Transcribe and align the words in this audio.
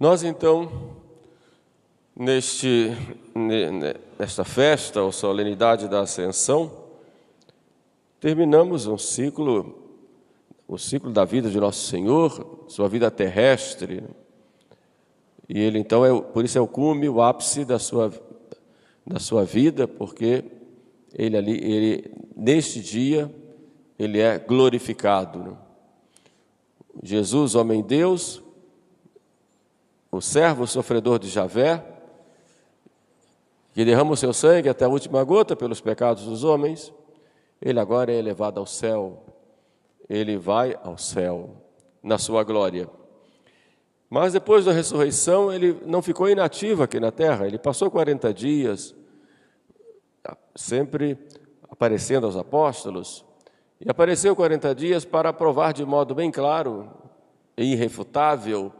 Nós 0.00 0.22
então, 0.22 0.96
neste, 2.16 2.90
nesta 4.18 4.46
festa 4.46 5.02
ou 5.02 5.12
solenidade 5.12 5.88
da 5.88 6.00
Ascensão, 6.00 6.72
terminamos 8.18 8.86
um 8.86 8.96
ciclo, 8.96 9.78
o 10.66 10.78
ciclo 10.78 11.10
da 11.12 11.26
vida 11.26 11.50
de 11.50 11.60
Nosso 11.60 11.86
Senhor, 11.86 12.64
sua 12.66 12.88
vida 12.88 13.10
terrestre. 13.10 14.02
E 15.46 15.60
ele 15.60 15.78
então 15.78 16.02
é, 16.02 16.18
por 16.18 16.46
isso 16.46 16.56
é 16.56 16.62
o 16.62 16.66
cume, 16.66 17.06
o 17.06 17.20
ápice 17.20 17.66
da 17.66 17.78
sua, 17.78 18.10
da 19.06 19.20
sua 19.20 19.44
vida, 19.44 19.86
porque 19.86 20.42
ele 21.12 21.36
ali, 21.36 21.62
ele 21.62 22.10
neste 22.34 22.80
dia, 22.80 23.30
ele 23.98 24.18
é 24.18 24.38
glorificado. 24.38 25.40
Né? 25.40 25.56
Jesus, 27.02 27.54
homem 27.54 27.82
Deus, 27.82 28.42
o 30.10 30.20
servo 30.20 30.66
sofredor 30.66 31.18
de 31.18 31.28
Javé, 31.28 31.84
que 33.72 33.84
derrama 33.84 34.12
o 34.12 34.16
seu 34.16 34.32
sangue 34.32 34.68
até 34.68 34.84
a 34.84 34.88
última 34.88 35.22
gota 35.22 35.54
pelos 35.54 35.80
pecados 35.80 36.24
dos 36.24 36.42
homens, 36.42 36.92
ele 37.62 37.78
agora 37.78 38.12
é 38.12 38.16
elevado 38.16 38.58
ao 38.58 38.66
céu, 38.66 39.24
ele 40.08 40.36
vai 40.36 40.76
ao 40.82 40.98
céu 40.98 41.50
na 42.02 42.18
sua 42.18 42.42
glória. 42.42 42.90
Mas 44.08 44.32
depois 44.32 44.64
da 44.64 44.72
ressurreição, 44.72 45.52
ele 45.52 45.80
não 45.86 46.02
ficou 46.02 46.28
inativo 46.28 46.82
aqui 46.82 46.98
na 46.98 47.12
terra, 47.12 47.46
ele 47.46 47.58
passou 47.58 47.88
40 47.88 48.34
dias, 48.34 48.94
sempre 50.56 51.16
aparecendo 51.70 52.26
aos 52.26 52.36
apóstolos, 52.36 53.24
e 53.80 53.88
apareceu 53.88 54.34
40 54.34 54.74
dias 54.74 55.04
para 55.04 55.32
provar 55.32 55.72
de 55.72 55.84
modo 55.86 56.14
bem 56.14 56.30
claro 56.30 56.90
e 57.56 57.72
irrefutável 57.72 58.72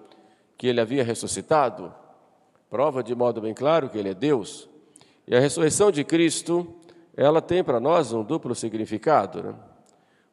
que 0.61 0.67
ele 0.67 0.79
havia 0.79 1.03
ressuscitado, 1.03 1.91
prova 2.69 3.03
de 3.03 3.15
modo 3.15 3.41
bem 3.41 3.55
claro 3.55 3.89
que 3.89 3.97
ele 3.97 4.11
é 4.11 4.15
Deus. 4.15 4.69
E 5.27 5.35
a 5.35 5.41
ressurreição 5.41 5.91
de 5.91 6.05
Cristo, 6.05 6.77
ela 7.17 7.41
tem 7.41 7.65
para 7.65 7.81
nós 7.81 8.13
um 8.13 8.23
duplo 8.23 8.55
significado. 8.55 9.43
Né? 9.43 9.55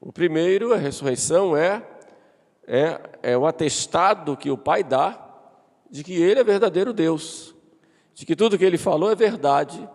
O 0.02 0.11
primeiro, 0.11 0.73
a 0.73 0.75
ressurreição 0.75 1.56
é, 1.56 1.81
é, 2.67 3.00
é 3.23 3.38
o 3.38 3.47
atestado 3.47 4.36
que 4.36 4.52
o 4.52 4.58
Pai 4.58 4.84
dá 4.84 5.17
de 5.89 6.03
que 6.03 6.22
ele 6.22 6.41
é 6.41 6.44
verdadeiro 6.44 6.91
Deus, 6.91 7.56
de 8.14 8.25
que 8.25 8.36
tudo 8.36 8.58
que 8.58 8.66
ele 8.66 8.78
falou 8.78 9.09
é 9.09 9.16
verdade 9.16 9.88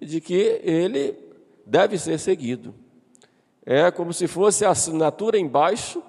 e 0.00 0.06
de 0.06 0.20
que 0.20 0.60
ele 0.62 1.18
deve 1.66 1.98
ser 1.98 2.20
seguido. 2.20 2.72
É 3.64 3.90
como 3.90 4.12
se 4.12 4.28
fosse 4.28 4.64
a 4.64 4.70
assinatura 4.70 5.36
embaixo, 5.36 6.00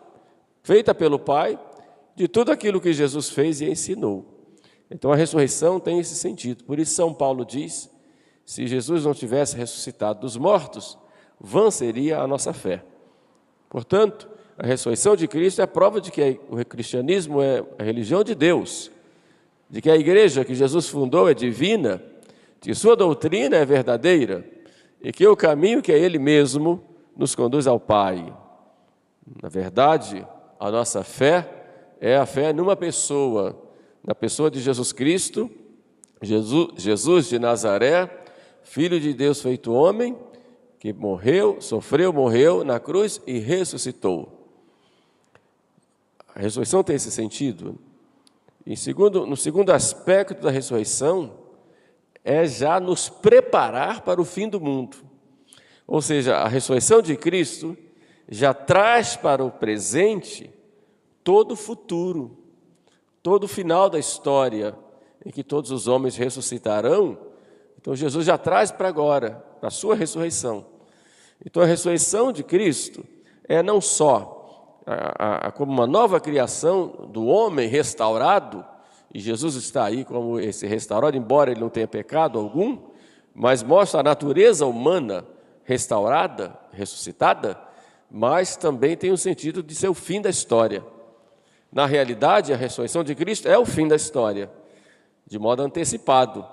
feita 0.62 0.94
pelo 0.94 1.18
Pai, 1.18 1.60
de 2.18 2.28
tudo 2.28 2.52
aquilo 2.52 2.82
que 2.82 2.92
Jesus 2.92 3.30
fez 3.30 3.62
e 3.62 3.70
ensinou. 3.70 4.26
Então 4.90 5.12
a 5.12 5.16
ressurreição 5.16 5.80
tem 5.80 6.00
esse 6.00 6.16
sentido. 6.16 6.64
Por 6.64 6.80
isso 6.80 6.96
São 6.96 7.14
Paulo 7.14 7.46
diz: 7.46 7.92
se 8.44 8.66
Jesus 8.66 9.06
não 9.06 9.14
tivesse 9.14 9.56
ressuscitado 9.56 10.22
dos 10.22 10.36
mortos, 10.36 10.98
vã 11.40 11.70
seria 11.70 12.20
a 12.20 12.26
nossa 12.26 12.52
fé. 12.54 12.84
Portanto, 13.70 14.28
a 14.58 14.66
ressurreição 14.66 15.16
de 15.16 15.28
Cristo 15.28 15.62
é 15.62 15.66
a 15.66 15.68
prova 15.68 16.02
de 16.02 16.10
que 16.10 16.40
o 16.50 16.66
cristianismo 16.66 17.40
é 17.40 17.64
a 17.78 17.84
religião 17.84 18.24
de 18.24 18.34
Deus, 18.34 18.90
de 19.70 19.80
que 19.80 19.90
a 19.90 19.96
igreja 19.96 20.44
que 20.44 20.56
Jesus 20.56 20.90
fundou 20.90 21.30
é 21.30 21.36
divina, 21.36 22.02
que 22.60 22.74
sua 22.74 22.96
doutrina 22.96 23.58
é 23.58 23.64
verdadeira 23.64 24.44
e 25.00 25.12
que 25.12 25.28
o 25.28 25.38
caminho 25.38 25.84
que 25.84 25.92
é 25.92 26.00
Ele 26.00 26.18
mesmo 26.18 26.84
nos 27.16 27.36
conduz 27.36 27.68
ao 27.68 27.80
Pai. 27.80 28.34
Na 29.40 29.50
verdade, 29.50 30.26
a 30.60 30.72
nossa 30.72 31.04
fé 31.04 31.57
é 32.00 32.16
a 32.16 32.26
fé 32.26 32.54
numa 32.54 32.76
pessoa, 32.76 33.62
na 34.04 34.16
pessoa 34.16 34.50
de 34.50 34.60
Jesus 34.60 34.92
Cristo, 34.92 35.50
Jesus, 36.22 36.72
Jesus 36.78 37.28
de 37.28 37.40
Nazaré, 37.40 38.10
Filho 38.64 39.00
de 39.00 39.14
Deus 39.14 39.42
feito 39.42 39.72
homem, 39.72 40.18
que 40.80 40.92
morreu, 40.92 41.62
sofreu, 41.62 42.12
morreu 42.12 42.64
na 42.64 42.80
cruz 42.80 43.22
e 43.26 43.40
ressuscitou. 43.40 44.38
A 46.36 46.42
ressurreição 46.42 46.84
tem 46.84 46.96
esse 46.96 47.10
sentido. 47.10 47.80
E 48.66 48.76
segundo, 48.76 49.26
no 49.26 49.38
segundo 49.38 49.72
aspecto 49.72 50.42
da 50.42 50.52
ressurreição, 50.52 51.34
é 52.24 52.46
já 52.46 52.80
nos 52.80 53.08
preparar 53.08 54.02
para 54.02 54.22
o 54.22 54.26
fim 54.26 54.50
do 54.50 54.60
mundo. 54.60 54.98
Ou 55.88 56.02
seja, 56.02 56.36
a 56.36 56.48
ressurreição 56.48 57.02
de 57.02 57.16
Cristo 57.16 57.78
já 58.30 58.54
traz 58.54 59.16
para 59.16 59.44
o 59.44 59.50
presente 59.50 60.52
todo 61.28 61.52
o 61.52 61.58
futuro, 61.58 62.38
todo 63.22 63.44
o 63.44 63.48
final 63.50 63.90
da 63.90 64.00
história, 64.00 64.74
em 65.26 65.30
que 65.30 65.44
todos 65.44 65.72
os 65.72 65.86
homens 65.86 66.16
ressuscitarão, 66.16 67.18
então 67.78 67.94
Jesus 67.94 68.26
já 68.26 68.38
traz 68.38 68.72
para 68.72 68.88
agora, 68.88 69.32
para 69.60 69.68
a 69.68 69.70
sua 69.70 69.94
ressurreição. 69.94 70.66
Então 71.46 71.62
a 71.62 71.66
ressurreição 71.66 72.32
de 72.32 72.46
Cristo 72.46 73.04
é 73.44 73.62
não 73.62 73.82
só 73.82 74.80
a, 74.86 75.48
a, 75.48 75.52
como 75.52 75.70
uma 75.70 75.86
nova 75.86 76.18
criação 76.18 77.10
do 77.12 77.26
homem 77.26 77.68
restaurado, 77.68 78.64
e 79.14 79.20
Jesus 79.20 79.56
está 79.56 79.84
aí 79.84 80.06
como 80.06 80.40
esse 80.40 80.66
restaurado, 80.66 81.18
embora 81.18 81.52
ele 81.52 81.60
não 81.60 81.70
tenha 81.70 81.90
pecado 81.90 82.40
algum, 82.40 82.78
mas 83.36 83.62
mostra 83.62 84.00
a 84.00 84.04
natureza 84.04 84.66
humana 84.66 85.26
restaurada, 85.66 86.58
ressuscitada, 86.72 87.60
mas 88.10 88.56
também 88.56 88.96
tem 88.96 89.12
o 89.12 89.18
sentido 89.18 89.62
de 89.62 89.76
ser 89.76 89.90
o 89.90 89.94
fim 89.94 90.22
da 90.22 90.30
história. 90.30 90.96
Na 91.72 91.86
realidade, 91.86 92.54
a 92.54 92.58
ressurreição 92.58 93.04
de 93.04 93.14
Cristo 93.14 93.48
é 93.48 93.58
o 93.58 93.66
fim 93.66 93.88
da 93.88 93.96
história, 93.96 94.50
de 95.26 95.38
modo 95.38 95.62
antecipado. 95.62 96.46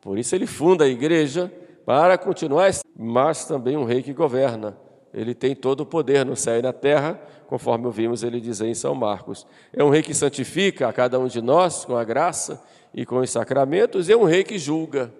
Por 0.00 0.18
isso 0.18 0.34
ele 0.34 0.46
funda 0.46 0.84
a 0.84 0.88
igreja 0.88 1.52
para 1.84 2.18
continuar, 2.18 2.70
mas 2.96 3.44
também 3.44 3.76
um 3.76 3.84
rei 3.84 4.02
que 4.02 4.12
governa. 4.12 4.76
Ele 5.12 5.34
tem 5.34 5.54
todo 5.54 5.80
o 5.80 5.86
poder 5.86 6.24
no 6.24 6.36
céu 6.36 6.58
e 6.58 6.62
na 6.62 6.72
terra, 6.72 7.20
conforme 7.46 7.86
ouvimos 7.86 8.22
ele 8.22 8.40
dizer 8.40 8.66
em 8.66 8.74
São 8.74 8.94
Marcos. 8.94 9.46
É 9.72 9.82
um 9.82 9.90
rei 9.90 10.02
que 10.02 10.14
santifica 10.14 10.88
a 10.88 10.92
cada 10.92 11.18
um 11.18 11.26
de 11.26 11.42
nós 11.42 11.84
com 11.84 11.96
a 11.96 12.04
graça 12.04 12.62
e 12.94 13.04
com 13.04 13.18
os 13.18 13.30
sacramentos, 13.30 14.08
e 14.08 14.12
é 14.12 14.16
um 14.16 14.24
rei 14.24 14.44
que 14.44 14.58
julga. 14.58 15.12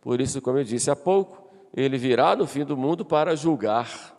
Por 0.00 0.20
isso, 0.20 0.40
como 0.40 0.58
eu 0.58 0.64
disse 0.64 0.90
há 0.90 0.96
pouco, 0.96 1.48
ele 1.74 1.98
virá 1.98 2.36
no 2.36 2.46
fim 2.46 2.64
do 2.64 2.76
mundo 2.76 3.04
para 3.04 3.34
julgar 3.34 4.16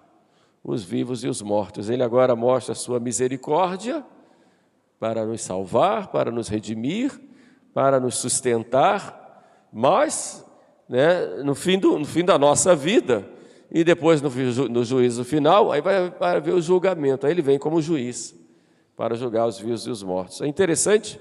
os 0.63 0.83
vivos 0.83 1.23
e 1.23 1.27
os 1.27 1.41
mortos. 1.41 1.89
Ele 1.89 2.03
agora 2.03 2.35
mostra 2.35 2.73
a 2.73 2.75
sua 2.75 2.99
misericórdia 2.99 4.03
para 4.99 5.25
nos 5.25 5.41
salvar, 5.41 6.07
para 6.07 6.31
nos 6.31 6.47
redimir, 6.47 7.11
para 7.73 7.99
nos 7.99 8.15
sustentar, 8.15 9.67
mas 9.71 10.45
né, 10.89 11.43
no, 11.43 11.53
fim 11.53 11.77
do, 11.77 11.99
no 11.99 12.05
fim 12.05 12.25
da 12.25 12.37
nossa 12.37 12.75
vida, 12.75 13.27
e 13.69 13.83
depois 13.83 14.21
no, 14.21 14.29
no 14.69 14.83
juízo 14.83 15.23
final, 15.23 15.71
aí 15.71 15.81
vai 15.81 16.09
para 16.09 16.39
ver 16.39 16.53
o 16.53 16.61
julgamento, 16.61 17.25
aí 17.25 17.33
ele 17.33 17.41
vem 17.41 17.59
como 17.59 17.81
juiz 17.81 18.33
para 18.95 19.15
julgar 19.15 19.45
os 19.45 19.59
vivos 19.59 19.85
e 19.85 19.89
os 19.89 20.01
mortos. 20.01 20.41
É 20.41 20.47
interessante 20.47 21.19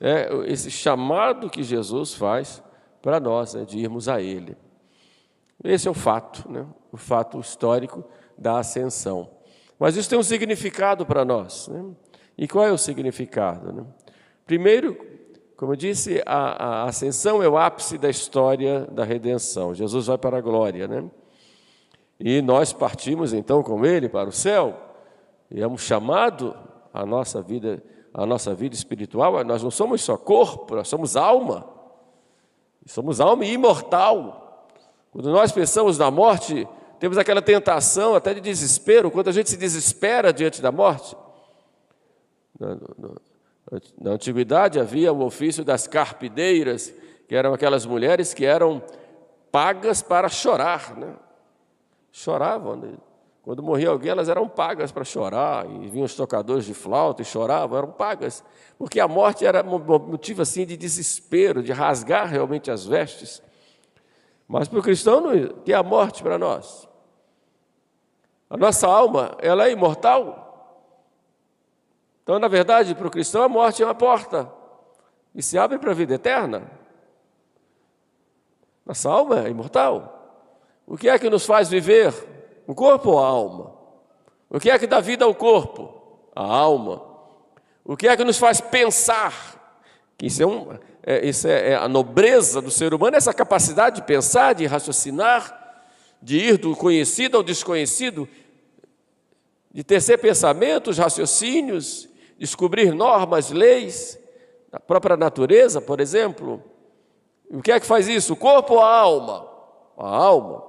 né, 0.00 0.26
esse 0.46 0.70
chamado 0.70 1.48
que 1.48 1.62
Jesus 1.62 2.14
faz 2.14 2.62
para 3.00 3.20
nós, 3.20 3.54
né, 3.54 3.64
de 3.64 3.78
irmos 3.78 4.08
a 4.08 4.20
Ele. 4.20 4.56
Esse 5.62 5.86
é 5.86 5.90
o 5.90 5.94
fato, 5.94 6.50
né, 6.50 6.66
o 6.90 6.96
fato 6.96 7.38
histórico 7.38 8.02
da 8.36 8.58
ascensão. 8.58 9.30
Mas 9.78 9.96
isso 9.96 10.10
tem 10.10 10.18
um 10.18 10.22
significado 10.22 11.06
para 11.06 11.24
nós. 11.24 11.68
Né? 11.68 11.84
E 12.36 12.48
qual 12.48 12.64
é 12.64 12.72
o 12.72 12.78
significado? 12.78 13.72
Né? 13.72 13.84
Primeiro, 14.46 14.96
como 15.56 15.72
eu 15.72 15.76
disse, 15.76 16.22
a, 16.26 16.82
a, 16.82 16.84
ascensão 16.84 17.42
é 17.42 17.48
o 17.48 17.56
ápice 17.56 17.96
da 17.96 18.10
história 18.10 18.86
da 18.90 19.04
redenção. 19.04 19.74
Jesus 19.74 20.06
vai 20.06 20.18
para 20.18 20.38
a 20.38 20.40
glória, 20.40 20.88
né? 20.88 21.04
E 22.18 22.42
nós 22.42 22.72
partimos 22.72 23.32
então 23.32 23.62
com 23.62 23.84
ele 23.84 24.08
para 24.08 24.28
o 24.28 24.32
céu. 24.32 24.74
E 25.50 25.62
é 25.62 25.68
um 25.68 25.78
chamado 25.78 26.56
à 26.92 27.06
nossa 27.06 27.40
vida, 27.40 27.82
à 28.12 28.26
nossa 28.26 28.54
vida 28.54 28.74
espiritual. 28.74 29.44
Nós 29.44 29.62
não 29.62 29.70
somos 29.70 30.02
só 30.02 30.16
corpo, 30.16 30.74
nós 30.74 30.88
somos 30.88 31.16
alma. 31.16 31.68
Somos 32.86 33.20
alma 33.20 33.44
imortal. 33.44 34.68
Quando 35.12 35.30
nós 35.30 35.52
pensamos 35.52 35.96
na 35.98 36.10
morte, 36.10 36.68
temos 36.98 37.16
aquela 37.16 37.40
tentação 37.40 38.14
até 38.14 38.34
de 38.34 38.40
desespero, 38.40 39.10
quando 39.10 39.28
a 39.28 39.32
gente 39.32 39.48
se 39.48 39.56
desespera 39.56 40.32
diante 40.32 40.60
da 40.60 40.72
morte. 40.72 41.16
Na 44.00 44.10
antiguidade 44.10 44.78
havia 44.78 45.12
o 45.12 45.24
ofício 45.24 45.64
das 45.64 45.86
carpideiras, 45.86 46.94
que 47.26 47.34
eram 47.34 47.54
aquelas 47.54 47.84
mulheres 47.86 48.34
que 48.34 48.44
eram 48.44 48.82
pagas 49.50 50.02
para 50.02 50.28
chorar. 50.28 50.96
Né? 50.96 51.14
Choravam. 52.12 52.76
Né? 52.76 52.94
Quando 53.42 53.62
morria 53.62 53.90
alguém, 53.90 54.10
elas 54.10 54.28
eram 54.28 54.48
pagas 54.48 54.90
para 54.90 55.04
chorar, 55.04 55.66
e 55.68 55.88
vinham 55.88 56.06
os 56.06 56.14
tocadores 56.14 56.64
de 56.64 56.72
flauta 56.72 57.20
e 57.20 57.24
choravam, 57.24 57.76
eram 57.76 57.90
pagas, 57.90 58.42
porque 58.78 58.98
a 58.98 59.06
morte 59.06 59.44
era 59.44 59.62
motivo 59.62 60.40
assim 60.40 60.64
de 60.64 60.78
desespero, 60.78 61.62
de 61.62 61.70
rasgar 61.70 62.26
realmente 62.26 62.70
as 62.70 62.86
vestes. 62.86 63.42
Mas 64.48 64.66
para 64.66 64.78
o 64.78 64.82
cristão, 64.82 65.26
o 65.26 65.60
que 65.60 65.72
é 65.72 65.76
a 65.76 65.82
morte 65.82 66.22
para 66.22 66.38
nós? 66.38 66.88
A 68.48 68.56
nossa 68.56 68.86
alma, 68.86 69.36
ela 69.40 69.66
é 69.66 69.72
imortal? 69.72 70.43
Então, 72.24 72.38
na 72.38 72.48
verdade, 72.48 72.94
para 72.94 73.06
o 73.06 73.10
cristão, 73.10 73.42
a 73.42 73.48
morte 73.48 73.82
é 73.82 73.86
uma 73.86 73.94
porta. 73.94 74.50
e 75.34 75.42
se 75.42 75.58
abrem 75.58 75.78
para 75.78 75.90
a 75.90 75.94
vida 75.94 76.14
eterna. 76.14 76.62
Nossa 78.86 79.10
alma 79.10 79.46
é 79.46 79.50
imortal. 79.50 80.14
O 80.86 80.96
que 80.96 81.08
é 81.08 81.18
que 81.18 81.28
nos 81.28 81.44
faz 81.44 81.68
viver? 81.68 82.14
O 82.66 82.74
corpo 82.74 83.10
ou 83.10 83.18
a 83.22 83.26
alma? 83.26 83.74
O 84.48 84.58
que 84.58 84.70
é 84.70 84.78
que 84.78 84.86
dá 84.86 85.00
vida 85.00 85.24
ao 85.24 85.34
corpo? 85.34 85.92
A 86.34 86.42
alma. 86.42 87.02
O 87.84 87.96
que 87.96 88.08
é 88.08 88.16
que 88.16 88.24
nos 88.24 88.38
faz 88.38 88.60
pensar? 88.60 89.82
Que 90.16 90.26
isso 90.26 90.42
é, 90.42 90.46
um, 90.46 90.78
é, 91.02 91.26
isso 91.26 91.46
é, 91.46 91.72
é 91.72 91.76
a 91.76 91.88
nobreza 91.88 92.62
do 92.62 92.70
ser 92.70 92.94
humano, 92.94 93.16
essa 93.16 93.34
capacidade 93.34 93.96
de 93.96 94.06
pensar, 94.06 94.54
de 94.54 94.64
raciocinar, 94.64 95.82
de 96.22 96.38
ir 96.38 96.56
do 96.56 96.74
conhecido 96.76 97.36
ao 97.36 97.42
desconhecido, 97.42 98.28
de 99.72 99.82
tecer 99.82 100.18
pensamentos, 100.18 100.96
raciocínios, 100.96 102.08
descobrir 102.38 102.94
normas, 102.94 103.50
leis, 103.50 104.18
da 104.70 104.80
própria 104.80 105.16
natureza, 105.16 105.80
por 105.80 106.00
exemplo. 106.00 106.62
O 107.50 107.62
que 107.62 107.72
é 107.72 107.78
que 107.78 107.86
faz 107.86 108.08
isso? 108.08 108.32
O 108.32 108.36
corpo 108.36 108.74
ou 108.74 108.80
a 108.80 108.98
alma? 108.98 109.48
A 109.96 110.08
alma. 110.08 110.64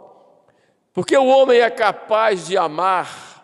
Porque 0.94 1.18
o 1.18 1.26
homem 1.26 1.60
é 1.60 1.70
capaz 1.70 2.48
de 2.48 2.58
amar, 2.58 3.36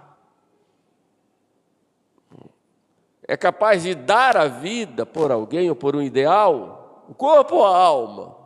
é 3.28 3.36
capaz 3.36 3.84
de 3.84 3.96
dar 3.96 4.38
a 4.38 4.48
vida 4.48 5.06
por 5.06 5.32
alguém 5.32 5.70
ou 5.70 5.76
por 5.76 5.96
um 5.96 6.02
ideal? 6.02 7.06
O 7.10 7.14
corpo 7.14 7.56
ou 7.56 7.66
a 7.66 7.78
alma? 7.78 8.38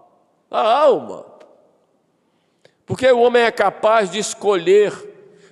A 0.50 0.80
alma. 0.81 1.25
Porque 2.86 3.12
o 3.12 3.19
homem 3.19 3.44
é 3.44 3.51
capaz 3.51 4.10
de 4.12 4.19
escolher 4.19 4.94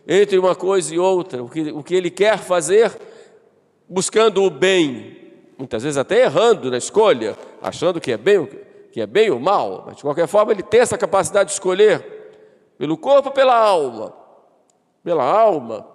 entre 0.07 0.37
uma 0.37 0.55
coisa 0.55 0.93
e 0.93 0.99
outra, 0.99 1.43
o 1.43 1.49
que, 1.49 1.71
o 1.71 1.83
que 1.83 1.95
ele 1.95 2.11
quer 2.11 2.37
fazer, 2.37 2.91
buscando 3.87 4.43
o 4.43 4.49
bem, 4.49 5.33
muitas 5.57 5.83
vezes 5.83 5.97
até 5.97 6.23
errando 6.23 6.71
na 6.71 6.77
escolha, 6.77 7.37
achando 7.61 8.01
que 8.01 8.11
é 8.11 8.17
bem, 8.17 8.45
que 8.91 9.01
é 9.01 9.07
bem 9.07 9.29
ou 9.29 9.39
mal, 9.39 9.83
mas 9.85 9.97
de 9.97 10.03
qualquer 10.03 10.27
forma 10.27 10.51
ele 10.51 10.63
tem 10.63 10.81
essa 10.81 10.97
capacidade 10.97 11.47
de 11.49 11.53
escolher 11.53 12.13
pelo 12.77 12.97
corpo 12.97 13.29
ou 13.29 13.33
pela 13.33 13.55
alma. 13.55 14.13
Pela 15.03 15.23
alma. 15.23 15.87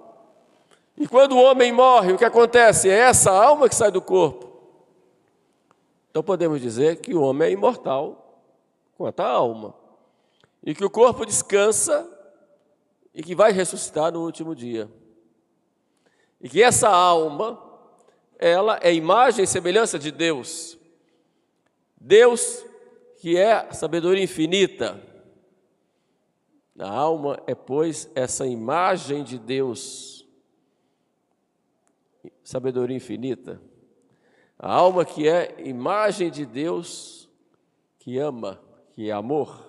E 0.97 1.07
quando 1.07 1.33
o 1.33 1.43
homem 1.43 1.73
morre, 1.73 2.13
o 2.13 2.19
que 2.19 2.25
acontece? 2.25 2.89
É 2.89 2.99
essa 2.99 3.31
alma 3.31 3.69
que 3.69 3.75
sai 3.75 3.91
do 3.91 4.03
corpo. 4.03 4.49
Então 6.11 6.23
podemos 6.23 6.61
dizer 6.61 6.97
que 6.97 7.15
o 7.15 7.23
homem 7.23 7.49
é 7.49 7.53
imortal 7.53 8.43
quanto 8.97 9.21
a 9.21 9.29
alma. 9.29 9.75
E 10.63 10.75
que 10.75 10.85
o 10.85 10.91
corpo 10.91 11.25
descansa 11.25 12.07
e 13.15 13.23
que 13.23 13.35
vai 13.35 13.53
ressuscitar 13.53 14.13
no 14.13 14.25
último 14.25 14.55
dia. 14.55 14.91
E 16.41 16.49
que 16.49 16.63
essa 16.63 16.89
alma, 16.89 17.61
ela 18.39 18.79
é 18.83 18.95
imagem 18.95 19.45
e 19.45 19.49
semelhança 19.49 19.99
de 19.99 20.11
Deus. 20.11 20.79
Deus 22.01 22.65
que 23.19 23.37
é 23.37 23.73
sabedoria 23.73 24.23
infinita. 24.23 25.03
A 26.79 26.89
alma 26.89 27.43
é, 27.47 27.55
pois, 27.55 28.09
essa 28.15 28.47
imagem 28.47 29.25
de 29.25 29.37
Deus, 29.37 30.25
sabedoria 32.45 32.97
infinita. 32.97 33.61
A 34.57 34.73
alma 34.73 35.05
que 35.05 35.29
é 35.29 35.57
imagem 35.67 36.31
de 36.31 36.47
Deus, 36.47 37.29
que 37.99 38.19
ama, 38.19 38.61
que 38.95 39.11
é 39.11 39.13
amor. 39.13 39.67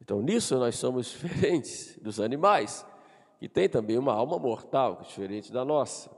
Então, 0.00 0.20
nisso 0.20 0.56
nós 0.58 0.76
somos 0.76 1.06
diferentes 1.10 1.98
dos 2.00 2.20
animais, 2.20 2.86
que 3.40 3.48
tem 3.48 3.68
também 3.68 3.96
uma 3.96 4.12
alma 4.12 4.38
mortal, 4.38 4.98
é 5.00 5.04
diferente 5.04 5.50
da 5.50 5.64
nossa. 5.64 6.15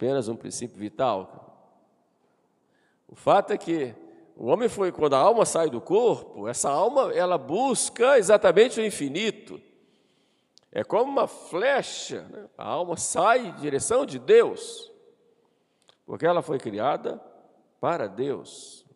Apenas 0.00 0.28
um 0.28 0.34
princípio 0.34 0.78
vital. 0.78 1.76
O 3.06 3.14
fato 3.14 3.52
é 3.52 3.58
que 3.58 3.94
o 4.34 4.46
homem 4.46 4.66
foi, 4.66 4.90
quando 4.90 5.12
a 5.12 5.18
alma 5.18 5.44
sai 5.44 5.68
do 5.68 5.78
corpo, 5.78 6.48
essa 6.48 6.70
alma 6.70 7.12
ela 7.12 7.36
busca 7.36 8.16
exatamente 8.16 8.80
o 8.80 8.82
infinito. 8.82 9.60
É 10.72 10.82
como 10.82 11.12
uma 11.12 11.26
flecha, 11.26 12.22
né? 12.30 12.48
a 12.56 12.66
alma 12.66 12.96
sai 12.96 13.48
em 13.48 13.54
direção 13.56 14.06
de 14.06 14.18
Deus, 14.18 14.90
porque 16.06 16.24
ela 16.24 16.40
foi 16.40 16.58
criada 16.58 17.22
para 17.78 18.06
Deus. 18.06 18.86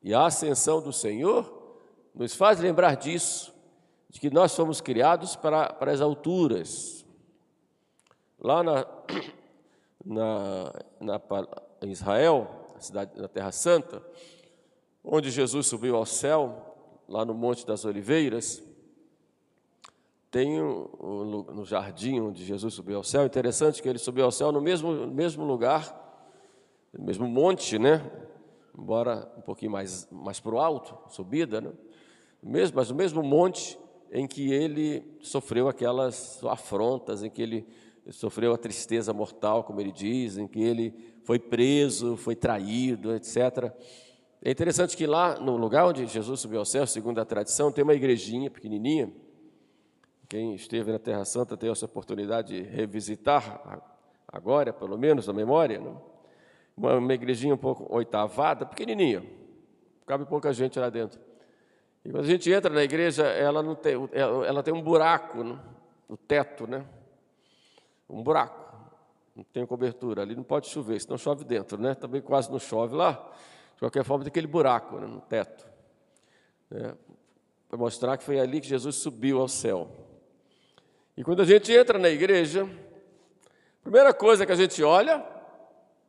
E 0.00 0.14
a 0.14 0.26
ascensão 0.26 0.80
do 0.80 0.92
Senhor 0.92 1.80
nos 2.14 2.36
faz 2.36 2.60
lembrar 2.60 2.94
disso, 2.94 3.52
de 4.08 4.20
que 4.20 4.30
nós 4.30 4.54
fomos 4.54 4.80
criados 4.80 5.34
para, 5.34 5.72
para 5.72 5.90
as 5.90 6.00
alturas. 6.00 7.01
Lá 8.42 8.64
na, 8.64 8.86
na, 10.04 10.72
na, 11.00 11.20
em 11.80 11.90
Israel, 11.92 12.66
na, 12.74 12.80
cidade, 12.80 13.20
na 13.20 13.28
Terra 13.28 13.52
Santa, 13.52 14.02
onde 15.04 15.30
Jesus 15.30 15.68
subiu 15.68 15.94
ao 15.94 16.04
céu, 16.04 17.00
lá 17.08 17.24
no 17.24 17.34
Monte 17.34 17.64
das 17.64 17.84
Oliveiras, 17.84 18.60
tem 20.28 20.58
no 20.58 21.64
jardim 21.64 22.18
onde 22.20 22.44
Jesus 22.44 22.74
subiu 22.74 22.96
ao 22.96 23.04
céu, 23.04 23.24
interessante 23.24 23.82
que 23.82 23.88
ele 23.88 23.98
subiu 23.98 24.24
ao 24.24 24.32
céu 24.32 24.50
no 24.50 24.60
mesmo, 24.60 25.06
mesmo 25.06 25.44
lugar, 25.44 25.94
no 26.92 27.04
mesmo 27.04 27.28
monte, 27.28 27.78
né? 27.78 28.02
embora 28.76 29.30
um 29.36 29.42
pouquinho 29.42 29.70
mais, 29.70 30.08
mais 30.10 30.40
para 30.40 30.54
o 30.54 30.58
alto, 30.58 30.98
subida, 31.10 31.60
né? 31.60 31.70
mesmo, 32.42 32.76
mas 32.76 32.90
o 32.90 32.94
mesmo 32.94 33.22
monte 33.22 33.78
em 34.10 34.26
que 34.26 34.50
ele 34.52 35.04
sofreu 35.20 35.68
aquelas 35.68 36.42
afrontas, 36.44 37.22
em 37.22 37.30
que 37.30 37.42
sofreu 38.10 38.52
a 38.52 38.58
tristeza 38.58 39.12
mortal, 39.12 39.62
como 39.64 39.80
ele 39.80 39.92
diz, 39.92 40.36
em 40.36 40.46
que 40.46 40.62
ele 40.62 40.94
foi 41.24 41.38
preso, 41.38 42.16
foi 42.16 42.34
traído, 42.34 43.14
etc. 43.14 43.72
É 44.42 44.50
interessante 44.50 44.96
que 44.96 45.06
lá 45.06 45.38
no 45.38 45.56
lugar 45.56 45.86
onde 45.86 46.06
Jesus 46.06 46.40
subiu 46.40 46.58
ao 46.58 46.64
céu, 46.64 46.86
segundo 46.86 47.20
a 47.20 47.24
tradição, 47.24 47.70
tem 47.70 47.84
uma 47.84 47.94
igrejinha 47.94 48.50
pequenininha. 48.50 49.12
Quem 50.28 50.54
esteve 50.54 50.90
na 50.90 50.98
Terra 50.98 51.24
Santa 51.24 51.56
tem 51.56 51.70
essa 51.70 51.84
oportunidade 51.84 52.56
de 52.56 52.62
revisitar 52.62 53.84
agora, 54.26 54.72
pelo 54.72 54.98
menos, 54.98 55.28
a 55.28 55.32
memória. 55.32 55.80
Uma, 56.76 56.94
uma 56.94 57.14
igrejinha 57.14 57.54
um 57.54 57.58
pouco 57.58 57.86
oitavada, 57.94 58.66
pequenininha. 58.66 59.22
Cabe 60.06 60.24
pouca 60.24 60.52
gente 60.52 60.78
lá 60.78 60.90
dentro. 60.90 61.20
E 62.04 62.10
quando 62.10 62.24
a 62.24 62.28
gente 62.28 62.50
entra 62.50 62.72
na 62.72 62.82
igreja, 62.82 63.24
ela, 63.24 63.62
não 63.62 63.76
tem, 63.76 63.94
ela 64.12 64.62
tem 64.62 64.74
um 64.74 64.82
buraco 64.82 65.44
no, 65.44 65.60
no 66.08 66.16
teto, 66.16 66.66
né? 66.66 66.84
Um 68.12 68.22
buraco. 68.22 68.60
Não 69.34 69.42
tem 69.44 69.66
cobertura. 69.66 70.22
Ali 70.22 70.36
não 70.36 70.42
pode 70.42 70.68
chover, 70.68 71.00
senão 71.00 71.16
chove 71.16 71.44
dentro, 71.44 71.80
né? 71.80 71.94
Também 71.94 72.20
quase 72.20 72.50
não 72.50 72.58
chove 72.58 72.94
lá. 72.94 73.12
De 73.74 73.80
qualquer 73.80 74.04
forma, 74.04 74.24
tem 74.24 74.30
aquele 74.30 74.46
buraco 74.46 74.98
né, 74.98 75.06
no 75.06 75.20
teto. 75.20 75.66
Né? 76.70 76.94
Para 77.68 77.78
mostrar 77.78 78.18
que 78.18 78.24
foi 78.24 78.38
ali 78.38 78.60
que 78.60 78.68
Jesus 78.68 78.96
subiu 78.96 79.40
ao 79.40 79.48
céu. 79.48 79.90
E 81.16 81.24
quando 81.24 81.40
a 81.40 81.44
gente 81.44 81.72
entra 81.72 81.98
na 81.98 82.08
igreja, 82.08 82.64
a 82.64 83.82
primeira 83.82 84.12
coisa 84.12 84.44
que 84.44 84.52
a 84.52 84.56
gente 84.56 84.82
olha 84.82 85.24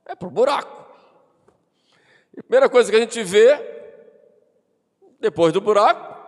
é 0.06 0.16
para 0.16 0.28
o 0.28 0.32
buraco. 0.32 0.84
E 2.36 2.42
a 2.42 2.44
primeira 2.44 2.70
coisa 2.70 2.92
que 2.92 2.98
a 2.98 3.00
gente 3.00 3.24
vê 3.24 3.74
depois 5.20 5.54
do 5.54 5.62
buraco, 5.62 6.22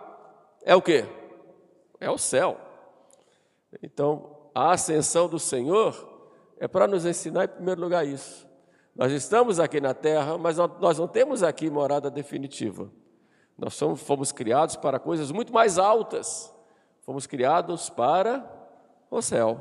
é 0.64 0.74
o 0.74 0.80
que? 0.80 1.04
É 2.00 2.10
o 2.10 2.16
céu. 2.16 2.58
Então, 3.82 4.35
a 4.56 4.72
ascensão 4.72 5.28
do 5.28 5.38
Senhor 5.38 5.94
é 6.58 6.66
para 6.66 6.88
nos 6.88 7.04
ensinar, 7.04 7.44
em 7.44 7.48
primeiro 7.48 7.78
lugar, 7.78 8.06
isso. 8.06 8.48
Nós 8.94 9.12
estamos 9.12 9.60
aqui 9.60 9.82
na 9.82 9.92
terra, 9.92 10.38
mas 10.38 10.56
nós 10.56 10.98
não 10.98 11.06
temos 11.06 11.42
aqui 11.42 11.68
morada 11.68 12.10
definitiva. 12.10 12.90
Nós 13.58 13.74
somos, 13.74 14.00
fomos 14.00 14.32
criados 14.32 14.74
para 14.74 14.98
coisas 14.98 15.30
muito 15.30 15.52
mais 15.52 15.76
altas. 15.76 16.50
Fomos 17.02 17.26
criados 17.26 17.90
para 17.90 18.50
o 19.10 19.20
céu. 19.20 19.60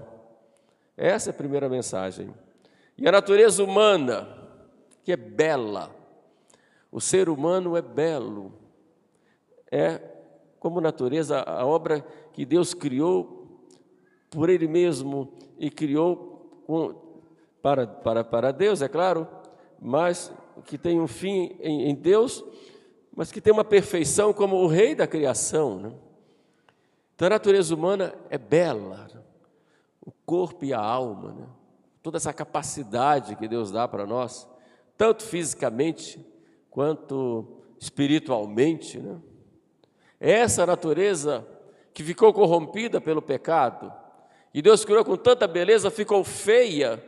Essa 0.95 1.29
é 1.29 1.31
a 1.31 1.33
primeira 1.33 1.67
mensagem. 1.67 2.33
E 2.97 3.05
a 3.05 3.11
natureza 3.11 3.61
humana, 3.61 4.29
que 5.03 5.11
é 5.11 5.17
bela. 5.17 5.93
O 6.89 7.01
ser 7.01 7.27
humano 7.27 7.75
é 7.75 7.81
belo 7.81 8.53
é, 9.69 9.99
como 10.57 10.79
natureza, 10.79 11.41
a 11.41 11.65
obra 11.65 11.99
que 12.31 12.45
Deus 12.45 12.73
criou 12.73 13.34
por 14.29 14.49
Ele 14.49 14.67
mesmo 14.67 15.33
e 15.57 15.69
criou 15.69 16.63
para, 17.61 17.87
para, 17.87 18.23
para 18.23 18.51
Deus, 18.51 18.81
é 18.81 18.87
claro, 18.87 19.27
mas 19.79 20.31
que 20.65 20.77
tem 20.77 20.99
um 20.99 21.07
fim 21.07 21.55
em, 21.59 21.89
em 21.89 21.95
Deus, 21.95 22.43
mas 23.15 23.31
que 23.31 23.41
tem 23.41 23.53
uma 23.53 23.63
perfeição 23.63 24.33
como 24.33 24.57
o 24.57 24.67
Rei 24.67 24.95
da 24.95 25.07
criação. 25.07 25.79
Né? 25.79 25.93
Então 27.15 27.27
a 27.27 27.29
natureza 27.29 27.73
humana 27.73 28.13
é 28.29 28.37
bela, 28.37 29.07
né? 29.13 29.21
o 30.05 30.11
corpo 30.25 30.65
e 30.65 30.73
a 30.73 30.79
alma, 30.79 31.31
né? 31.33 31.47
toda 32.01 32.17
essa 32.17 32.33
capacidade 32.33 33.35
que 33.35 33.47
Deus 33.47 33.71
dá 33.71 33.87
para 33.87 34.05
nós, 34.05 34.47
tanto 34.97 35.23
fisicamente 35.23 36.23
quanto 36.69 37.47
espiritualmente, 37.79 38.99
né? 38.99 39.17
Essa 40.19 40.65
natureza 40.65 41.45
que 41.93 42.03
ficou 42.03 42.33
corrompida 42.33 42.99
pelo 42.99 43.21
pecado, 43.21 43.93
e 44.55 44.61
Deus 44.61 44.85
criou 44.85 45.03
com 45.03 45.17
tanta 45.17 45.47
beleza, 45.47 45.91
ficou 45.91 46.23
feia, 46.23 47.03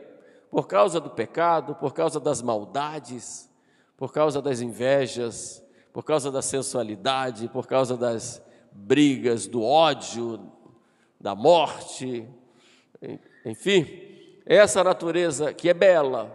por 0.50 0.68
causa 0.68 1.00
do 1.00 1.08
pecado, 1.08 1.74
por 1.76 1.94
causa 1.94 2.20
das 2.20 2.42
maldades, 2.42 3.50
por 3.96 4.12
causa 4.12 4.42
das 4.42 4.60
invejas, 4.60 5.64
por 5.90 6.04
causa 6.04 6.30
da 6.30 6.42
sensualidade, 6.42 7.48
por 7.48 7.66
causa 7.66 7.96
das 7.96 8.42
brigas, 8.70 9.46
do 9.46 9.62
ódio, 9.62 10.52
da 11.18 11.34
morte, 11.34 12.28
enfim, 13.46 13.86
essa 14.44 14.84
natureza 14.84 15.54
que 15.54 15.70
é 15.70 15.74
bela, 15.74 16.30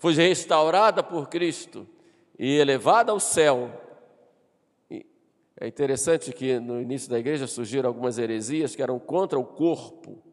foi 0.00 0.14
restaurada 0.14 1.00
por 1.00 1.28
Cristo 1.28 1.86
e 2.36 2.56
elevada 2.56 3.12
ao 3.12 3.20
céu. 3.20 3.70
É 5.60 5.68
interessante 5.68 6.32
que 6.32 6.58
no 6.58 6.82
início 6.82 7.08
da 7.08 7.20
igreja 7.20 7.46
surgiram 7.46 7.88
algumas 7.88 8.18
heresias 8.18 8.74
que 8.74 8.82
eram 8.82 8.98
contra 8.98 9.38
o 9.38 9.44
corpo, 9.44 10.25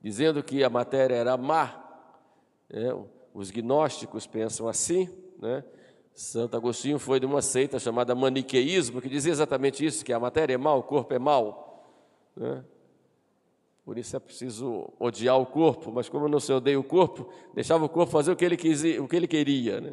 dizendo 0.00 0.42
que 0.42 0.62
a 0.62 0.70
matéria 0.70 1.14
era 1.14 1.36
má. 1.36 1.84
É, 2.70 2.94
os 3.32 3.50
gnósticos 3.50 4.26
pensam 4.26 4.68
assim, 4.68 5.08
né? 5.40 5.64
Santo 6.18 6.56
Agostinho 6.56 6.98
foi 6.98 7.20
de 7.20 7.26
uma 7.26 7.40
seita 7.40 7.78
chamada 7.78 8.12
maniqueísmo, 8.12 9.00
que 9.00 9.08
dizia 9.08 9.30
exatamente 9.30 9.86
isso, 9.86 10.04
que 10.04 10.12
a 10.12 10.18
matéria 10.18 10.54
é 10.54 10.56
má, 10.56 10.74
o 10.74 10.82
corpo 10.82 11.14
é 11.14 11.18
mau. 11.18 11.94
Né? 12.34 12.64
Por 13.84 13.96
isso 13.96 14.16
é 14.16 14.18
preciso 14.18 14.92
odiar 14.98 15.38
o 15.38 15.46
corpo, 15.46 15.92
mas 15.92 16.08
como 16.08 16.28
não 16.28 16.40
se 16.40 16.52
odeia 16.52 16.78
o 16.78 16.82
corpo, 16.82 17.28
deixava 17.54 17.84
o 17.84 17.88
corpo 17.88 18.10
fazer 18.10 18.32
o 18.32 18.36
que 18.36 18.44
ele, 18.44 18.56
quis, 18.56 18.82
o 18.98 19.06
que 19.06 19.14
ele 19.14 19.28
queria. 19.28 19.80
Né? 19.80 19.92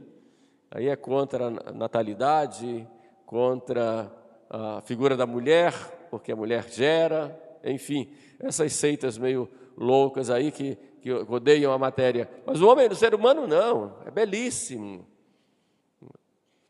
Aí 0.71 0.88
é 0.88 0.95
contra 0.95 1.45
a 1.45 1.71
natalidade, 1.71 2.88
contra 3.24 4.12
a 4.50 4.81
figura 4.81 5.15
da 5.15 5.27
mulher, 5.27 5.74
porque 6.09 6.31
a 6.31 6.35
mulher 6.35 6.67
gera, 6.69 7.39
enfim, 7.63 8.12
essas 8.39 8.74
seitas 8.74 9.15
meio 9.15 9.47
loucas 9.77 10.29
aí 10.29 10.51
que, 10.51 10.75
que 11.01 11.12
odeiam 11.12 11.72
a 11.72 11.77
matéria. 11.77 12.29
Mas 12.46 12.62
o 12.62 12.67
homem, 12.67 12.88
o 12.88 12.96
ser 12.96 13.13
humano, 13.13 13.48
não, 13.48 13.98
é 14.05 14.12
belíssimo. 14.12 15.05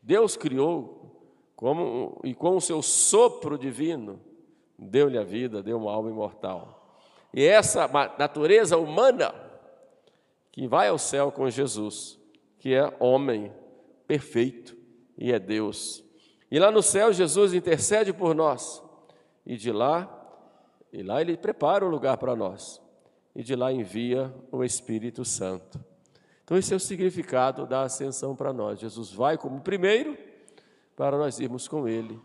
Deus 0.02 0.36
criou 0.36 0.96
como, 1.56 2.20
e 2.22 2.34
com 2.34 2.56
o 2.56 2.60
seu 2.60 2.82
sopro 2.82 3.58
divino, 3.58 4.20
deu-lhe 4.78 5.18
a 5.18 5.24
vida, 5.24 5.62
deu 5.62 5.78
uma 5.78 5.92
alma 5.92 6.10
imortal. 6.10 6.98
E 7.32 7.44
essa 7.44 7.88
natureza 8.18 8.78
humana 8.78 9.34
que 10.52 10.66
vai 10.66 10.88
ao 10.88 10.98
céu 10.98 11.32
com 11.32 11.50
Jesus, 11.50 12.18
que 12.58 12.74
é 12.74 12.94
homem 13.00 13.52
perfeito 14.06 14.76
e 15.18 15.32
é 15.32 15.38
Deus. 15.38 16.04
E 16.50 16.58
lá 16.58 16.70
no 16.70 16.82
céu 16.82 17.12
Jesus 17.12 17.52
intercede 17.52 18.12
por 18.12 18.34
nós. 18.34 18.82
E 19.44 19.56
de 19.56 19.72
lá, 19.72 20.12
e 20.92 21.02
lá 21.02 21.20
ele 21.20 21.36
prepara 21.36 21.84
o 21.84 21.88
lugar 21.88 22.16
para 22.16 22.36
nós. 22.36 22.80
E 23.36 23.42
de 23.42 23.54
lá 23.54 23.70
envia 23.70 24.34
o 24.50 24.64
Espírito 24.64 25.22
Santo. 25.22 25.78
Então, 26.42 26.56
esse 26.56 26.72
é 26.72 26.76
o 26.76 26.80
significado 26.80 27.66
da 27.66 27.82
ascensão 27.82 28.34
para 28.34 28.50
nós. 28.50 28.80
Jesus 28.80 29.12
vai 29.12 29.36
como 29.36 29.60
primeiro, 29.60 30.16
para 30.96 31.18
nós 31.18 31.38
irmos 31.38 31.68
com 31.68 31.86
Ele 31.86 32.18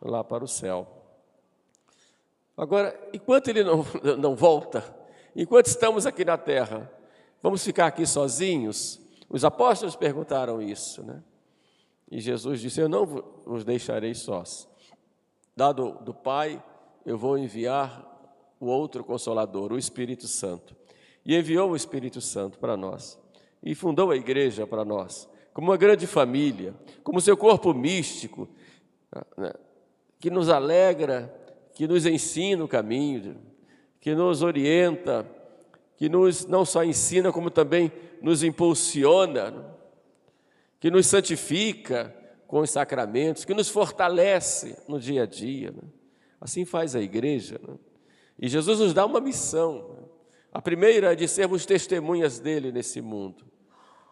lá 0.00 0.24
para 0.24 0.42
o 0.42 0.48
céu. 0.48 0.88
Agora, 2.56 2.98
enquanto 3.12 3.48
Ele 3.48 3.62
não, 3.62 3.84
não 4.18 4.34
volta, 4.34 4.82
enquanto 5.36 5.66
estamos 5.66 6.06
aqui 6.06 6.24
na 6.24 6.38
terra, 6.38 6.90
vamos 7.42 7.62
ficar 7.62 7.88
aqui 7.88 8.06
sozinhos? 8.06 8.98
Os 9.28 9.44
apóstolos 9.44 9.94
perguntaram 9.94 10.62
isso, 10.62 11.02
né? 11.02 11.22
E 12.10 12.20
Jesus 12.20 12.58
disse: 12.62 12.80
Eu 12.80 12.88
não 12.88 13.04
vos 13.04 13.64
deixarei 13.64 14.14
sós. 14.14 14.66
Dado 15.54 15.98
do 16.00 16.14
Pai, 16.14 16.64
eu 17.04 17.18
vou 17.18 17.36
enviar 17.36 18.13
o 18.64 18.68
outro 18.68 19.04
consolador, 19.04 19.72
o 19.72 19.78
Espírito 19.78 20.26
Santo. 20.26 20.74
E 21.24 21.36
enviou 21.36 21.70
o 21.70 21.76
Espírito 21.76 22.20
Santo 22.20 22.58
para 22.58 22.76
nós 22.76 23.18
e 23.62 23.74
fundou 23.74 24.10
a 24.10 24.16
igreja 24.16 24.66
para 24.66 24.84
nós, 24.84 25.28
como 25.52 25.70
uma 25.70 25.76
grande 25.76 26.06
família, 26.06 26.74
como 27.02 27.20
seu 27.20 27.36
corpo 27.36 27.72
místico, 27.72 28.48
né, 29.36 29.52
que 30.18 30.30
nos 30.30 30.48
alegra, 30.48 31.34
que 31.72 31.88
nos 31.88 32.04
ensina 32.04 32.62
o 32.62 32.68
caminho, 32.68 33.36
que 34.00 34.14
nos 34.14 34.42
orienta, 34.42 35.26
que 35.96 36.08
nos 36.08 36.44
não 36.44 36.64
só 36.64 36.84
ensina, 36.84 37.32
como 37.32 37.50
também 37.50 37.90
nos 38.20 38.42
impulsiona, 38.42 39.50
né, 39.50 39.64
que 40.78 40.90
nos 40.90 41.06
santifica 41.06 42.14
com 42.46 42.60
os 42.60 42.70
sacramentos, 42.70 43.44
que 43.44 43.54
nos 43.54 43.70
fortalece 43.70 44.76
no 44.86 45.00
dia 45.00 45.22
a 45.22 45.26
dia. 45.26 45.70
Né. 45.70 45.82
Assim 46.38 46.66
faz 46.66 46.94
a 46.94 47.00
igreja. 47.00 47.58
E 48.38 48.48
Jesus 48.48 48.80
nos 48.80 48.92
dá 48.92 49.06
uma 49.06 49.20
missão. 49.20 50.08
A 50.52 50.60
primeira 50.60 51.12
é 51.12 51.16
de 51.16 51.26
sermos 51.26 51.66
testemunhas 51.66 52.38
dele 52.38 52.70
nesse 52.70 53.00
mundo. 53.00 53.44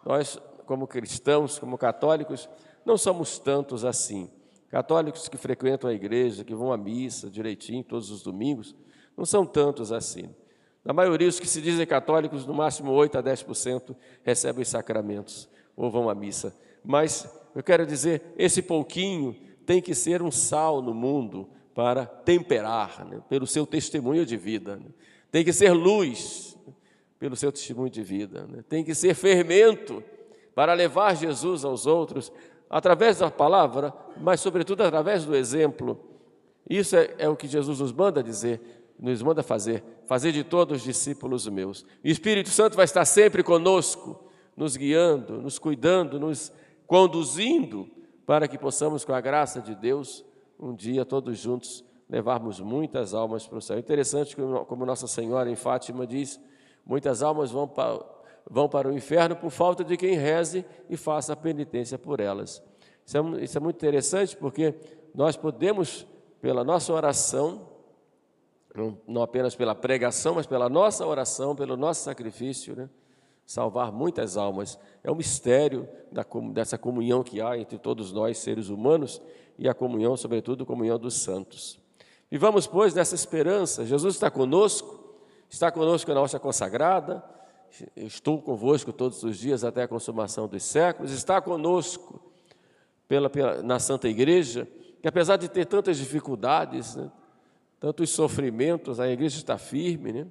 Nós, 0.05 0.39
como 0.67 0.87
cristãos, 0.87 1.59
como 1.59 1.79
católicos, 1.79 2.49
não 2.85 2.97
somos 2.97 3.39
tantos 3.39 3.85
assim. 3.85 4.31
Católicos 4.69 5.29
que 5.29 5.37
frequentam 5.37 5.91
a 5.91 5.93
igreja, 5.93 6.45
que 6.45 6.55
vão 6.55 6.73
à 6.73 6.77
missa 6.77 7.31
direitinho 7.31 7.85
todos 7.85 8.11
os 8.11 8.23
domingos, 8.23 8.75
não 9.17 9.25
são 9.25 9.45
tantos 9.45 9.93
assim. 9.93 10.35
Na 10.85 10.93
maioria, 10.93 11.29
os 11.29 11.39
que 11.39 11.47
se 11.47 11.61
dizem 11.61 11.87
católicos, 11.87 12.45
no 12.45 12.55
máximo 12.55 12.91
8 12.91 13.19
a 13.19 13.23
10% 13.23 13.95
recebem 14.25 14.63
os 14.63 14.69
sacramentos 14.69 15.49
ou 15.77 15.91
vão 15.91 16.09
à 16.11 16.15
missa. 16.15 16.57
Mas 16.83 17.29
eu 17.55 17.63
quero 17.63 17.87
dizer, 17.87 18.35
esse 18.37 18.63
pouquinho 18.63 19.37
tem 19.65 19.81
que 19.81 19.95
ser 19.95 20.23
um 20.23 20.31
sal 20.31 20.83
no 20.83 20.93
mundo 20.93 21.49
para 21.75 22.05
temperar, 22.05 23.05
né, 23.07 23.21
pelo 23.29 23.47
seu 23.47 23.67
testemunho 23.67 24.27
de 24.27 24.37
vida. 24.37 24.77
Né. 24.77 24.87
Tem 25.31 25.45
que 25.45 25.53
ser 25.53 25.73
luz 25.73 26.57
pelo 27.19 27.37
seu 27.37 27.53
testemunho 27.53 27.89
de 27.89 28.03
vida. 28.03 28.47
Né? 28.47 28.65
Tem 28.69 28.85
que 28.85 28.95
ser 28.95 29.15
fermento 29.15 30.03
para 30.55 30.75
levar 30.75 31.17
Jesus 31.17 31.65
aos 31.65 31.87
outros, 31.87 32.33
através 32.69 33.19
da 33.19 33.31
palavra, 33.31 33.95
mas 34.17 34.41
sobretudo 34.41 34.83
através 34.83 35.25
do 35.25 35.35
exemplo. 35.35 35.99
Isso 36.69 36.97
é, 36.97 37.15
é 37.19 37.29
o 37.29 37.37
que 37.37 37.47
Jesus 37.47 37.81
nos 37.81 37.93
manda 37.93 38.23
dizer, 38.23 38.61
nos 38.99 39.23
manda 39.23 39.43
fazer, 39.43 39.83
fazer 40.07 40.33
de 40.33 40.45
todos 40.45 40.79
os 40.79 40.83
discípulos 40.83 41.47
meus. 41.49 41.83
O 41.83 41.87
Espírito 42.05 42.51
Santo 42.51 42.77
vai 42.77 42.85
estar 42.85 43.05
sempre 43.05 43.43
conosco, 43.43 44.25
nos 44.57 44.77
guiando, 44.77 45.41
nos 45.41 45.59
cuidando, 45.59 46.21
nos 46.21 46.53
conduzindo, 46.87 47.89
para 48.27 48.47
que 48.47 48.59
possamos, 48.59 49.05
com 49.05 49.13
a 49.13 49.21
graça 49.21 49.61
de 49.61 49.75
Deus, 49.75 50.25
um 50.63 50.75
dia 50.75 51.05
todos 51.05 51.39
juntos 51.39 51.85
levarmos 52.09 52.61
muitas 52.61 53.13
almas 53.13 53.47
para 53.47 53.59
o 53.59 53.61
céu. 53.61 53.79
Interessante 53.79 54.37
como 54.37 54.87
Nossa 54.87 55.07
Senhora 55.07 55.51
em 55.51 55.57
Fátima 55.57 56.07
diz 56.07 56.41
Muitas 56.85 57.23
almas 57.23 57.51
vão 57.51 57.69
para, 57.69 58.05
vão 58.49 58.69
para 58.69 58.89
o 58.89 58.93
inferno 58.93 59.37
por 59.37 59.51
falta 59.51 59.85
de 59.85 59.97
quem 59.97 60.15
reze 60.15 60.65
e 60.91 60.97
faça 60.97 61.37
penitência 61.37 61.99
por 61.99 62.21
elas. 62.21 62.63
Isso 63.07 63.17
é, 63.17 63.45
isso 63.45 63.57
é 63.57 63.61
muito 63.61 63.77
interessante 63.77 64.37
porque 64.37 64.75
nós 65.15 65.37
podemos, 65.37 66.07
pela 66.41 66.65
nossa 66.65 66.93
oração, 66.93 67.69
não, 68.75 68.99
não, 69.07 69.23
apenas 69.23 69.55
pela 69.55 69.75
pregação, 69.75 70.35
mas 70.35 70.47
pela 70.47 70.69
nossa 70.69 71.07
oração, 71.07 71.55
pelo 71.55 71.77
nosso 71.77 72.03
sacrifício, 72.03 72.75
né? 72.75 72.89
Salvar 73.47 73.93
muitas 73.93 74.37
almas. 74.37 74.79
É 75.03 75.11
o 75.11 75.15
mistério 75.15 75.89
da, 76.11 76.25
dessa 76.53 76.79
comunhão 76.79 77.23
que 77.23 77.41
há 77.41 77.59
entre 77.59 77.79
todos 77.79 78.13
nós, 78.13 78.39
seres 78.39 78.69
humanos, 78.69 79.21
e 79.59 79.69
a 79.69 79.75
comunhão, 79.75 80.17
sobretudo, 80.17 80.65
a 80.65 80.67
comunhão 80.67 80.99
dos 80.99 81.15
santos. 81.15 81.79
E 82.31 82.39
vamos, 82.39 82.67
pois, 82.67 82.95
nessa 82.95 83.15
esperança. 83.15 83.85
Jesus 83.85 84.15
está 84.15 84.31
conosco, 84.31 85.17
está 85.51 85.71
conosco 85.71 86.11
na 86.11 86.21
nossa 86.21 86.39
consagrada, 86.39 87.23
estou 87.95 88.41
convosco 88.41 88.93
todos 88.93 89.23
os 89.23 89.39
dias 89.39 89.65
até 89.65 89.83
a 89.83 89.89
consumação 89.89 90.49
dos 90.49 90.63
séculos, 90.63 91.13
está 91.13 91.41
conosco 91.41 92.21
pela, 93.07 93.29
pela 93.29 93.63
na 93.63 93.79
Santa 93.79 94.09
Igreja, 94.09 94.67
que 95.01 95.09
apesar 95.09 95.37
de 95.37 95.49
ter 95.49 95.67
tantas 95.67 95.99
dificuldades, 95.99 96.97
né, 96.97 97.11
tantos 97.79 98.11
sofrimentos, 98.11 99.01
a 99.01 99.09
igreja 99.09 99.37
está 99.37 99.59
firme, 99.59 100.13
né? 100.13 100.27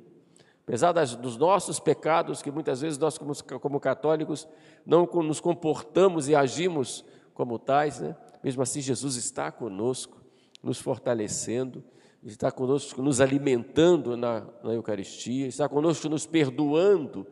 Apesar 0.72 0.94
das, 0.94 1.18
dos 1.18 1.36
nossos 1.36 1.82
pecados, 1.82 2.42
que 2.42 2.50
muitas 2.50 2.80
vezes 2.80 2.98
nós, 2.98 3.18
como, 3.18 3.34
como 3.60 3.78
católicos, 3.78 4.48
não 4.86 5.06
nos 5.06 5.42
comportamos 5.42 6.30
e 6.30 6.36
agimos 6.36 7.04
como 7.34 7.60
tais, 7.60 8.00
né? 8.00 8.16
mesmo 8.42 8.64
assim, 8.64 8.80
Jesus 8.80 9.18
está 9.18 9.52
conosco, 9.52 10.22
nos 10.64 10.80
fortalecendo, 10.80 11.84
está 12.24 12.50
conosco 12.50 13.02
nos 13.02 13.20
alimentando 13.20 14.16
na, 14.16 14.48
na 14.64 14.72
Eucaristia, 14.72 15.46
está 15.46 15.68
conosco 15.68 16.08
nos 16.08 16.26
perdoando 16.26 17.28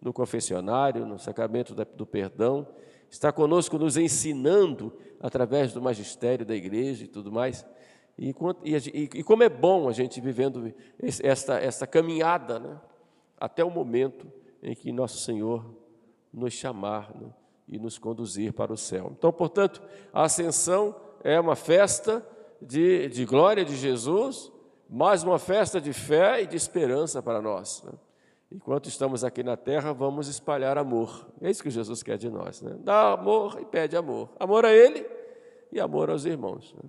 no 0.00 0.12
confessionário, 0.12 1.04
no 1.04 1.18
sacramento 1.18 1.74
do 1.74 2.06
perdão, 2.06 2.64
está 3.10 3.32
conosco 3.32 3.76
nos 3.76 3.96
ensinando 3.96 4.92
através 5.18 5.72
do 5.72 5.82
magistério 5.82 6.46
da 6.46 6.54
igreja 6.54 7.02
e 7.02 7.08
tudo 7.08 7.32
mais. 7.32 7.66
E, 8.18 8.34
e, 8.64 9.02
e 9.02 9.22
como 9.22 9.42
é 9.42 9.48
bom 9.48 9.88
a 9.88 9.92
gente 9.92 10.20
vivendo 10.20 10.72
esta, 11.22 11.58
esta 11.58 11.86
caminhada 11.86 12.58
né, 12.58 12.80
até 13.38 13.64
o 13.64 13.70
momento 13.70 14.30
em 14.62 14.74
que 14.74 14.92
Nosso 14.92 15.18
Senhor 15.18 15.64
nos 16.32 16.52
chamar 16.52 17.14
né, 17.14 17.28
e 17.68 17.78
nos 17.78 17.98
conduzir 17.98 18.52
para 18.52 18.72
o 18.72 18.76
céu. 18.76 19.12
Então, 19.16 19.32
portanto, 19.32 19.82
a 20.12 20.22
ascensão 20.22 20.94
é 21.22 21.38
uma 21.40 21.56
festa 21.56 22.24
de, 22.62 23.08
de 23.08 23.24
glória 23.24 23.64
de 23.64 23.76
Jesus, 23.76 24.52
mais 24.88 25.22
uma 25.22 25.38
festa 25.38 25.80
de 25.80 25.92
fé 25.92 26.42
e 26.42 26.46
de 26.46 26.56
esperança 26.56 27.22
para 27.22 27.42
nós. 27.42 27.82
Né? 27.82 27.92
enquanto 28.54 28.88
estamos 28.88 29.24
aqui 29.24 29.42
na 29.42 29.56
terra, 29.56 29.92
vamos 29.92 30.28
espalhar 30.28 30.78
amor. 30.78 31.26
É 31.40 31.50
isso 31.50 31.62
que 31.62 31.70
Jesus 31.70 32.04
quer 32.04 32.16
de 32.16 32.30
nós, 32.30 32.62
né? 32.62 32.76
Dá 32.78 33.12
amor 33.12 33.58
e 33.60 33.64
pede 33.64 33.96
amor. 33.96 34.30
Amor 34.38 34.64
a 34.64 34.72
Ele 34.72 35.04
e 35.72 35.80
amor 35.80 36.08
aos 36.08 36.24
irmãos. 36.24 36.72
Né? 36.80 36.88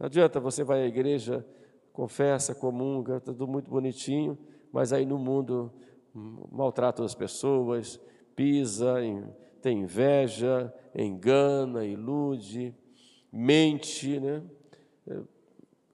Não 0.00 0.06
adianta 0.06 0.40
você 0.40 0.64
vai 0.64 0.82
à 0.82 0.86
igreja, 0.86 1.46
confessa, 1.92 2.54
comunga, 2.54 3.20
tudo 3.20 3.46
muito 3.46 3.70
bonitinho, 3.70 4.38
mas 4.72 4.94
aí 4.94 5.04
no 5.04 5.18
mundo 5.18 5.70
hum, 6.16 6.42
maltrata 6.50 7.04
as 7.04 7.14
pessoas, 7.14 8.00
pisa, 8.34 8.94
tem 9.60 9.80
inveja, 9.80 10.72
engana, 10.94 11.84
ilude, 11.84 12.74
mente, 13.30 14.18
né? 14.18 14.42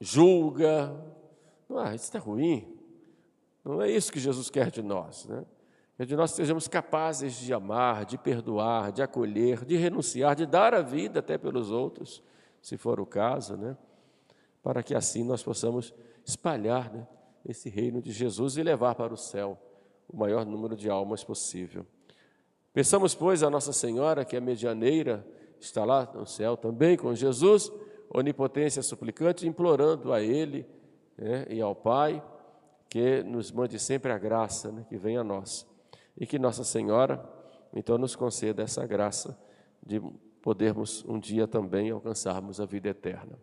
julga. 0.00 0.94
Ah, 1.68 1.92
isso 1.92 2.04
está 2.04 2.20
ruim. 2.20 2.78
Não 3.64 3.82
é 3.82 3.90
isso 3.90 4.12
que 4.12 4.20
Jesus 4.20 4.48
quer 4.48 4.70
de 4.70 4.82
nós. 4.82 5.26
Né? 5.26 5.44
Quer 5.96 6.06
de 6.06 6.14
nós 6.14 6.30
sejamos 6.30 6.68
capazes 6.68 7.34
de 7.34 7.52
amar, 7.52 8.04
de 8.04 8.16
perdoar, 8.16 8.92
de 8.92 9.02
acolher, 9.02 9.64
de 9.64 9.76
renunciar, 9.76 10.36
de 10.36 10.46
dar 10.46 10.75
a 10.75 10.80
vida 10.80 11.18
até 11.18 11.36
pelos 11.36 11.72
outros, 11.72 12.22
se 12.62 12.76
for 12.76 13.00
o 13.00 13.06
caso, 13.06 13.56
né? 13.56 13.76
Para 14.66 14.82
que 14.82 14.96
assim 14.96 15.23
nós 15.23 15.44
possamos 15.44 15.94
espalhar 16.25 16.92
né, 16.92 17.06
esse 17.44 17.70
reino 17.70 18.02
de 18.02 18.11
Jesus 18.11 18.56
e 18.56 18.64
levar 18.64 18.96
para 18.96 19.14
o 19.14 19.16
céu 19.16 19.56
o 20.08 20.16
maior 20.16 20.44
número 20.44 20.75
de 20.75 20.90
almas 20.90 21.23
possível. 21.23 21.87
Pensamos, 22.73 23.14
pois, 23.14 23.44
a 23.44 23.49
Nossa 23.49 23.73
Senhora, 23.73 24.25
que 24.25 24.37
é 24.37 24.40
medianeira, 24.40 25.25
está 25.61 25.85
lá 25.85 26.11
no 26.12 26.26
céu 26.26 26.56
também 26.56 26.96
com 26.96 27.14
Jesus, 27.14 27.70
onipotência 28.12 28.82
suplicante, 28.82 29.46
implorando 29.46 30.12
a 30.12 30.20
Ele 30.20 30.66
né, 31.16 31.46
e 31.49 31.61
ao 31.61 31.76
Pai 31.76 32.20
que 32.88 33.23
nos 33.23 33.52
mande 33.52 33.78
sempre 33.78 34.11
a 34.11 34.18
graça 34.18 34.73
né, 34.73 34.85
que 34.88 34.96
vem 34.96 35.16
a 35.16 35.23
nós. 35.23 35.64
E 36.18 36.26
que 36.26 36.40
Nossa 36.40 36.64
Senhora, 36.64 37.25
então, 37.73 37.96
nos 37.96 38.16
conceda 38.16 38.64
essa 38.64 38.85
graça 38.85 39.38
de 39.80 40.02
podermos 40.42 41.04
um 41.04 41.20
dia 41.20 41.46
também 41.46 41.92
alcançarmos 41.92 42.61
a 42.61 42.66
vida 42.66 42.88
eterna. 42.88 43.38